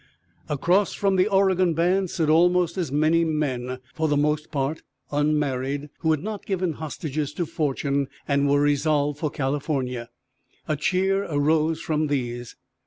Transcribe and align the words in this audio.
Across 0.49 0.95
from 0.95 1.15
the 1.15 1.27
Oregon 1.27 1.75
band 1.75 2.09
stood 2.09 2.27
almost 2.27 2.75
as 2.75 2.91
many 2.91 3.23
men, 3.23 3.77
for 3.93 4.07
the 4.07 4.17
most 4.17 4.49
part 4.49 4.81
unmarried, 5.11 5.91
who 5.99 6.09
had 6.09 6.23
not 6.23 6.47
given 6.47 6.71
hostages 6.73 7.33
to 7.33 7.45
fortune, 7.45 8.07
and 8.27 8.49
were 8.49 8.61
resolved 8.61 9.19
for 9.19 9.29
California. 9.29 10.09
A 10.67 10.75
cheer 10.75 11.25
arose 11.25 11.81
from 11.81 12.07
these. 12.07 12.55